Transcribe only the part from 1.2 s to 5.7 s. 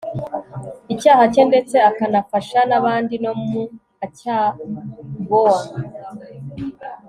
cye ndetse akanafasha n'abandi no mu acyaboa